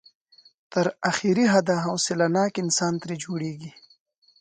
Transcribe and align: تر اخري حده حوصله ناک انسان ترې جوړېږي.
تر 0.71 0.85
اخري 1.09 1.45
حده 1.53 1.75
حوصله 1.85 2.25
ناک 2.35 2.53
انسان 2.63 2.93
ترې 3.01 3.15
جوړېږي. 3.23 3.71